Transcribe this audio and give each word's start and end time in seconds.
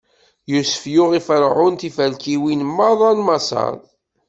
Yusef 0.51 0.83
yuɣ 0.93 1.09
i 1.19 1.21
Ferɛun 1.27 1.75
tiferkiwin 1.79 2.61
meṛṛa 2.77 3.09
n 3.17 3.19
Maṣer. 3.27 3.73